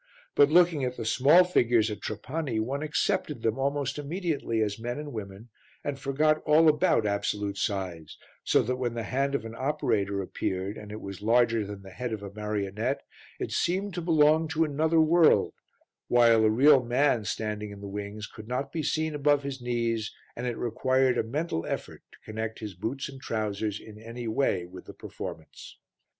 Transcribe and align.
But 0.33 0.49
looking 0.49 0.83
at 0.83 0.97
the 0.97 1.05
small 1.05 1.43
figures 1.43 1.91
at 1.91 2.01
Trapani 2.01 2.59
one 2.59 2.81
accepted 2.81 3.43
them 3.43 3.59
almost 3.59 3.99
immediately 3.99 4.59
as 4.63 4.79
men 4.79 4.97
and 4.97 5.13
women, 5.13 5.49
and 5.83 5.99
forgot 5.99 6.41
all 6.43 6.67
about 6.67 7.05
absolute 7.05 7.55
size, 7.59 8.17
so 8.43 8.63
that 8.63 8.77
when 8.77 8.95
the 8.95 9.03
hand 9.03 9.35
of 9.35 9.45
an 9.45 9.53
operator 9.55 10.19
appeared 10.23 10.75
and 10.75 10.91
it 10.91 11.01
was 11.01 11.21
larger 11.21 11.63
than 11.67 11.83
the 11.83 11.91
head 11.91 12.13
of 12.13 12.23
a 12.23 12.33
marionette, 12.33 13.03
it 13.39 13.51
seemed 13.51 13.93
to 13.93 14.01
belong 14.01 14.47
to 14.47 14.63
another 14.63 14.99
world, 14.99 15.53
while 16.07 16.43
a 16.43 16.49
real 16.49 16.83
man 16.83 17.23
standing 17.23 17.69
in 17.69 17.79
the 17.79 17.87
wings 17.87 18.25
could 18.25 18.47
not 18.47 18.71
be 18.71 18.81
seen 18.81 19.13
above 19.13 19.43
his 19.43 19.61
knees, 19.61 20.11
and 20.35 20.47
it 20.47 20.57
required 20.57 21.19
a 21.19 21.23
mental 21.23 21.63
effort 21.67 22.01
to 22.11 22.17
connect 22.25 22.57
his 22.57 22.73
boots 22.73 23.07
and 23.07 23.21
trousers 23.21 23.79
in 23.79 23.99
any 24.01 24.27
way 24.27 24.65
with 24.65 24.85
the 24.85 24.95
performance. 24.95 25.77